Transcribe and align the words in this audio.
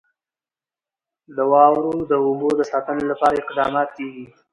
د 1.35 1.37
واورو 1.51 1.93
د 2.09 2.11
اوبو 2.25 2.49
د 2.59 2.61
ساتنې 2.71 3.03
لپاره 3.11 3.39
اقدامات 3.43 3.89
کېږي. 3.97 4.25